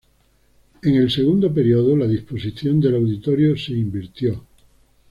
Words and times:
En 0.81 0.95
el 0.95 1.11
segundo 1.11 1.53
periodo, 1.53 1.95
la 1.95 2.07
disposición 2.07 2.79
del 2.79 2.95
auditorio 2.95 3.55
se 3.55 3.73
invirtió. 3.73 4.43